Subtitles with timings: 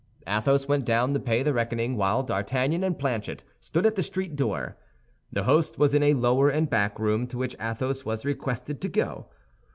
[0.25, 4.35] Athos went down to pay the reckoning, while D'Artagnan and Planchet stood at the street
[4.35, 4.75] door.
[5.31, 8.89] The host was in a lower and back room, to which Athos was requested to
[8.89, 9.27] go.